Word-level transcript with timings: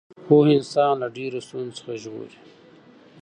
پوهه 0.25 0.51
انسان 0.59 0.93
له 1.01 1.07
ډېرو 1.17 1.39
ستونزو 1.47 1.75
څخه 1.77 1.91
ژغوري. 2.01 2.39